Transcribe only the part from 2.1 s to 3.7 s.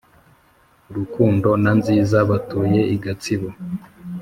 batuye i gatsibo